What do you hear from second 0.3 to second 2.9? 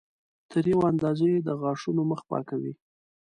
تر یوې اندازې د غاښونو مخ پاکوي.